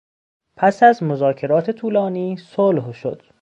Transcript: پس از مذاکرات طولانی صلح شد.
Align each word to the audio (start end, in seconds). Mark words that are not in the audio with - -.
پس 0.57 0.83
از 0.83 1.03
مذاکرات 1.03 1.71
طولانی 1.71 2.37
صلح 2.37 2.91
شد. 2.91 3.23